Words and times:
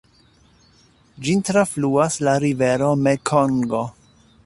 Ĝin 1.27 1.45
trafluas 1.51 2.19
la 2.29 2.35
rivero 2.47 2.91
Mekongo. 3.09 3.89